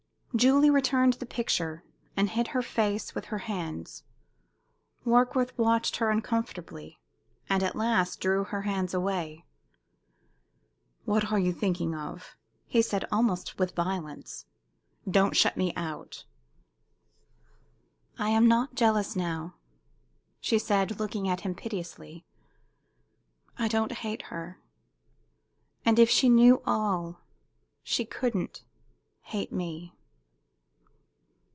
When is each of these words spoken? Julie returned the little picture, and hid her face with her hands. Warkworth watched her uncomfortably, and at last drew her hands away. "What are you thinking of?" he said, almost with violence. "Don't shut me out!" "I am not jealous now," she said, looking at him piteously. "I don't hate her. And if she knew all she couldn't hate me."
Julie 0.33 0.69
returned 0.69 1.11
the 1.11 1.25
little 1.25 1.35
picture, 1.35 1.83
and 2.15 2.29
hid 2.29 2.47
her 2.47 2.61
face 2.61 3.13
with 3.13 3.25
her 3.25 3.39
hands. 3.39 4.03
Warkworth 5.03 5.55
watched 5.57 5.97
her 5.97 6.09
uncomfortably, 6.09 6.97
and 7.49 7.61
at 7.61 7.75
last 7.75 8.21
drew 8.21 8.45
her 8.45 8.61
hands 8.61 8.93
away. 8.93 9.43
"What 11.03 11.33
are 11.33 11.37
you 11.37 11.51
thinking 11.51 11.93
of?" 11.93 12.37
he 12.65 12.81
said, 12.81 13.03
almost 13.11 13.59
with 13.59 13.75
violence. 13.75 14.45
"Don't 15.07 15.35
shut 15.35 15.57
me 15.57 15.73
out!" 15.75 16.23
"I 18.17 18.29
am 18.29 18.47
not 18.47 18.73
jealous 18.73 19.17
now," 19.17 19.55
she 20.39 20.57
said, 20.57 20.97
looking 20.97 21.27
at 21.27 21.41
him 21.41 21.53
piteously. 21.53 22.23
"I 23.59 23.67
don't 23.67 23.91
hate 23.91 24.21
her. 24.23 24.61
And 25.83 25.99
if 25.99 26.09
she 26.09 26.29
knew 26.29 26.63
all 26.65 27.19
she 27.83 28.05
couldn't 28.05 28.63
hate 29.23 29.51
me." 29.51 29.93